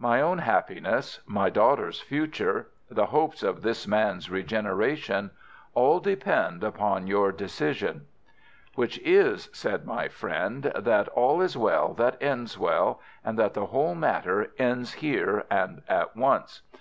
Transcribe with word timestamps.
My 0.00 0.20
own 0.20 0.38
happiness, 0.38 1.20
my 1.24 1.50
daughter's 1.50 2.00
future, 2.00 2.66
the 2.90 3.06
hopes 3.06 3.44
of 3.44 3.62
this 3.62 3.86
man's 3.86 4.28
regeneration, 4.28 5.30
all 5.72 6.00
depend 6.00 6.64
upon 6.64 7.06
your 7.06 7.30
decision." 7.30 8.06
"Which 8.74 8.98
is," 9.04 9.48
said 9.52 9.84
my 9.86 10.08
friend, 10.08 10.72
"that 10.74 11.06
all 11.10 11.40
is 11.40 11.56
well 11.56 11.94
that 11.94 12.20
ends 12.20 12.58
well, 12.58 13.00
and 13.24 13.38
that 13.38 13.54
the 13.54 13.66
whole 13.66 13.94
matter 13.94 14.50
ends 14.58 14.94
here 14.94 15.44
and 15.48 15.82
at 15.88 16.16
once. 16.16 16.62